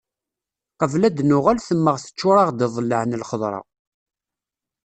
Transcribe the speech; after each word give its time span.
Qbel 0.79 1.01
ad 1.07 1.13
d-nuɣal 1.17 1.57
temmeɣ 1.67 1.95
teččur-aɣ-d 1.99 2.65
aḍellaɛ 2.65 3.03
n 3.05 3.17
lxeḍra. 3.21 3.61